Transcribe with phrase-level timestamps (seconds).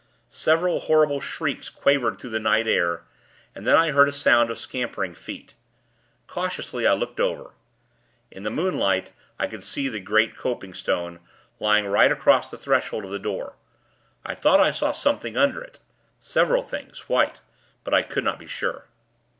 [0.31, 3.03] Several horrible shrieks quavered through the night air,
[3.53, 5.53] and then I heard a sound of scampering feet.
[6.25, 7.51] Cautiously, I looked over.
[8.31, 11.19] In the moonlight, I could see the great copingstone,
[11.59, 13.53] lying right across the threshold of the door.
[14.25, 15.77] I thought I saw something under it
[16.19, 17.39] several things, white;
[17.83, 18.87] but I could not be sure.